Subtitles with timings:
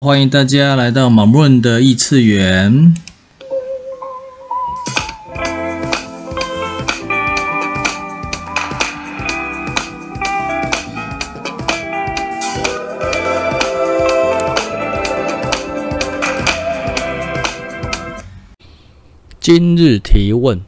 [0.00, 2.94] 欢迎大家来到马润的异次元。
[19.40, 20.60] 今日提问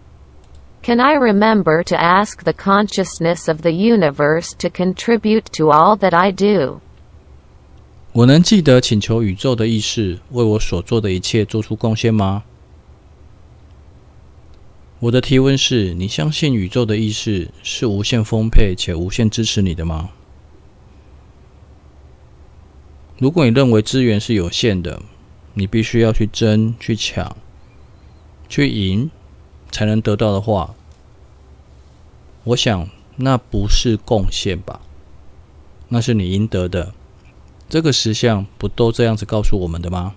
[0.82, 6.16] ：Can I remember to ask the consciousness of the universe to contribute to all that
[6.16, 6.80] I do?
[8.12, 12.42] 我能记得请求宇宙的意识为我所做的一切做出贡献吗？
[14.98, 20.10] 我的提问是：你相信宇宙的意识是无限丰沛且无限支持你的吗？
[23.18, 25.00] 如果你认为资源是有限的，
[25.54, 27.36] 你必须要去争、去抢、
[28.48, 29.08] 去赢
[29.70, 30.74] 才能得到的话，
[32.42, 34.80] 我想那不是贡献吧？
[35.90, 36.92] 那是你应得的。
[37.70, 40.16] 这个实相不都这样子告诉我们的吗？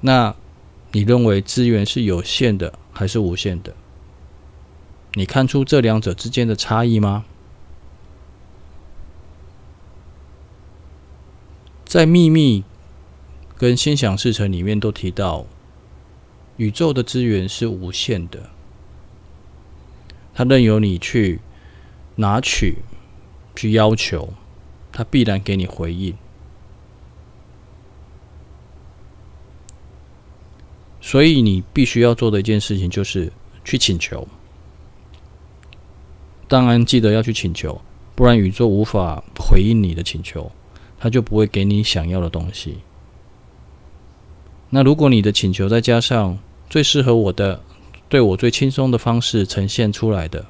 [0.00, 0.34] 那
[0.92, 3.74] 你认为资源是有限的还是无限的？
[5.12, 7.26] 你看出这两者之间的差异吗？
[11.84, 12.64] 在秘密
[13.58, 15.44] 跟心想事成里面都提到，
[16.56, 18.48] 宇宙的资源是无限的，
[20.32, 21.40] 它任由你去
[22.16, 22.78] 拿取。
[23.60, 24.32] 去要求，
[24.90, 26.16] 他必然给你回应。
[31.02, 33.30] 所以你必须要做的一件事情就是
[33.62, 34.26] 去请求。
[36.48, 37.78] 当然记得要去请求，
[38.14, 40.50] 不然宇宙无法回应你的请求，
[40.98, 42.78] 他就不会给你想要的东西。
[44.70, 46.38] 那如果你的请求再加上
[46.70, 47.62] 最适合我的、
[48.08, 50.46] 对我最轻松的方式呈现出来的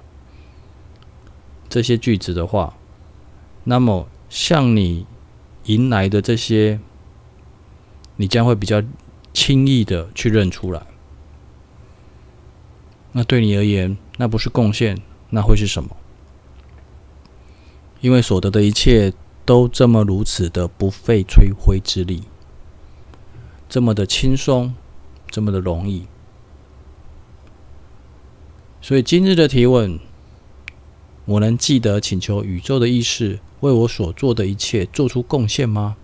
[1.69, 2.77] 这些句子的话，
[3.65, 5.07] 那么，向你
[5.65, 6.81] 迎来的这些，
[8.17, 8.83] 你将会比较
[9.33, 10.87] 轻易的去认出来。
[13.13, 15.01] 那对你而言，那不是贡献，
[15.31, 15.97] 那会是什么？
[18.01, 19.13] 因为所得的一切
[19.45, 22.23] 都这么如此的不费吹灰之力，
[23.69, 24.75] 这么的轻松，
[25.29, 26.07] 这么的容易。
[28.81, 30.01] 所以今日的提问，
[31.31, 35.97] 我能记得请求宇宙的意识为我所做的一切做出贡献吗？